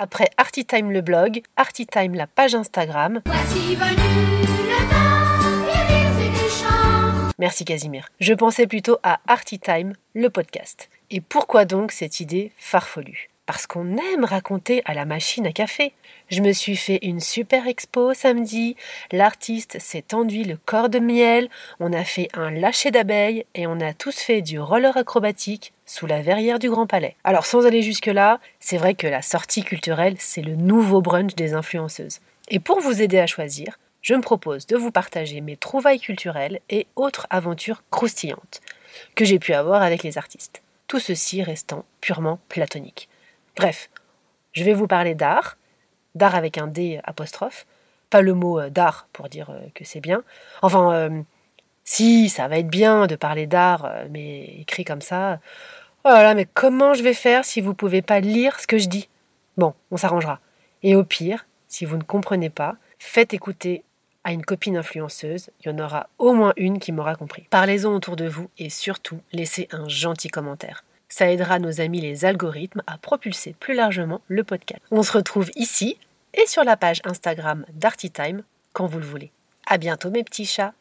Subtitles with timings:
[0.00, 3.20] Après Artitime le blog, Artitime la page Instagram.
[3.26, 7.34] Voici venu le temps et des.
[7.36, 8.08] Merci Casimir.
[8.20, 10.88] Je pensais plutôt à Artitime le podcast.
[11.10, 13.28] Et pourquoi donc cette idée farfelue?
[13.48, 15.94] Parce qu'on aime raconter à la machine à café.
[16.28, 18.76] Je me suis fait une super expo samedi,
[19.10, 21.48] l'artiste s'est enduit le corps de miel,
[21.80, 26.06] on a fait un lâcher d'abeilles et on a tous fait du roller acrobatique sous
[26.06, 27.16] la verrière du Grand Palais.
[27.24, 31.54] Alors sans aller jusque-là, c'est vrai que la sortie culturelle, c'est le nouveau brunch des
[31.54, 32.20] influenceuses.
[32.50, 36.60] Et pour vous aider à choisir, je me propose de vous partager mes trouvailles culturelles
[36.68, 38.60] et autres aventures croustillantes
[39.14, 40.60] que j'ai pu avoir avec les artistes.
[40.86, 43.08] Tout ceci restant purement platonique.
[43.58, 43.90] Bref,
[44.52, 45.58] je vais vous parler d'art,
[46.14, 47.66] d'art avec un D apostrophe,
[48.08, 50.22] pas le mot euh, d'art pour dire euh, que c'est bien.
[50.62, 51.22] Enfin, euh,
[51.82, 55.40] si, ça va être bien de parler d'art, mais écrit comme ça.
[56.04, 58.78] Oh là là, mais comment je vais faire si vous pouvez pas lire ce que
[58.78, 59.08] je dis?
[59.56, 60.38] Bon, on s'arrangera.
[60.84, 63.82] Et au pire, si vous ne comprenez pas, faites écouter
[64.22, 67.46] à une copine influenceuse, il y en aura au moins une qui m'aura compris.
[67.50, 70.84] Parlez-en autour de vous et surtout, laissez un gentil commentaire.
[71.08, 74.82] Ça aidera nos amis les algorithmes à propulser plus largement le podcast.
[74.90, 75.96] On se retrouve ici
[76.34, 78.42] et sur la page Instagram d'Artitime
[78.72, 79.30] quand vous le voulez.
[79.66, 80.74] À bientôt mes petits chats